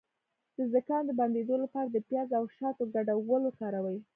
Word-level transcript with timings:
د 0.57 0.59
زکام 0.73 1.03
د 1.07 1.11
بندیدو 1.19 1.55
لپاره 1.63 1.87
د 1.91 1.97
پیاز 2.07 2.29
او 2.39 2.43
شاتو 2.57 2.83
ګډول 2.93 3.41
وکاروئ 3.45 3.97